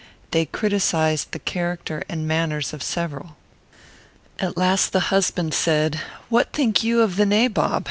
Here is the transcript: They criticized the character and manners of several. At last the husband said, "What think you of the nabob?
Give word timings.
They 0.31 0.47
criticized 0.47 1.31
the 1.31 1.37
character 1.37 2.03
and 2.09 2.27
manners 2.27 2.73
of 2.73 2.81
several. 2.81 3.37
At 4.39 4.57
last 4.57 4.93
the 4.93 5.13
husband 5.13 5.53
said, 5.53 6.01
"What 6.27 6.53
think 6.53 6.83
you 6.83 7.01
of 7.03 7.17
the 7.17 7.25
nabob? 7.27 7.79